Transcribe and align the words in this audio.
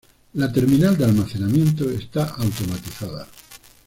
La 0.33 0.51
terminal 0.51 0.97
de 0.97 1.05
almacenamiento 1.05 1.87
está 1.91 2.23
automatizada. 2.23 3.27